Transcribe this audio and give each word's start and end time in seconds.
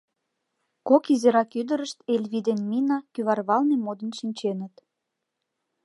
Кок 0.87 1.03
изирак 1.13 1.49
ӱдырышт, 1.59 1.97
Эльви 2.13 2.39
ден 2.47 2.59
Мина, 2.69 2.99
кӱварвалне 3.13 3.75
модын 3.85 4.11
шинченыт. 4.19 4.75